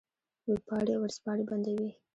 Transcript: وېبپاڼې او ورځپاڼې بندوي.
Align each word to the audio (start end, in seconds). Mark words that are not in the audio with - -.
وېبپاڼې 0.47 0.93
او 0.95 1.01
ورځپاڼې 1.03 1.43
بندوي. 1.49 1.89